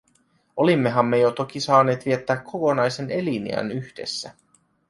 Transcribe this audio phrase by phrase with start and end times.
[0.63, 4.33] Olimmehan me jo toki saaneet viettää kokonaisen eliniän yhdessä.